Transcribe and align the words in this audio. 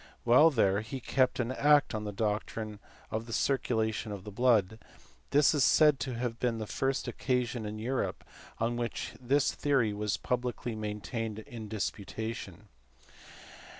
While 0.23 0.49
there 0.49 0.81
he 0.81 0.99
kept 0.99 1.39
an" 1.39 1.51
act" 1.51 1.93
on 1.93 2.05
the 2.05 2.11
doctrine 2.11 2.79
of 3.11 3.27
the 3.27 3.31
circulation 3.33 4.11
of 4.11 4.23
the 4.23 4.31
blood 4.31 4.79
this 5.29 5.53
is 5.53 5.63
said 5.63 5.99
to 5.99 6.15
have 6.15 6.39
been 6.39 6.57
the 6.57 6.65
first 6.65 7.07
occasion 7.07 7.67
in 7.67 7.77
Europe 7.77 8.23
on 8.57 8.77
which 8.77 9.13
this 9.21 9.53
theory 9.53 9.93
was 9.93 10.17
publicly 10.17 10.73
maintained 10.75 11.37
in 11.37 11.65
a 11.65 11.69
disputation. 11.69 12.67